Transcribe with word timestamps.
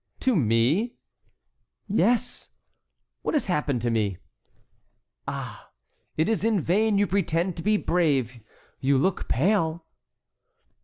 "To 0.21 0.35
me?" 0.35 0.95
"Yes." 1.87 2.49
"What 3.21 3.35
has 3.35 3.45
happened 3.45 3.83
to 3.83 3.91
me?" 3.91 4.17
"Ah! 5.27 5.69
it 6.17 6.27
is 6.27 6.43
in 6.43 6.59
vain 6.59 6.97
you 6.97 7.05
pretend 7.05 7.55
to 7.57 7.61
be 7.61 7.77
brave, 7.77 8.39
you 8.79 8.97
look 8.97 9.29
pale." 9.29 9.85